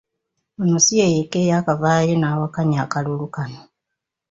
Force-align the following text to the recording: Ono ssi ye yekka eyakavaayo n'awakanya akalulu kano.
Ono 0.61 0.77
ssi 0.79 0.93
ye 0.99 1.13
yekka 1.15 1.37
eyakavaayo 1.45 2.13
n'awakanya 2.17 2.77
akalulu 2.85 3.25
kano. 3.35 3.61